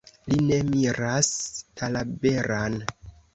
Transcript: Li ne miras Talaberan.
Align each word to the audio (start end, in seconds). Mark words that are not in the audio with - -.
Li 0.29 0.37
ne 0.45 0.55
miras 0.69 1.29
Talaberan. 1.83 2.81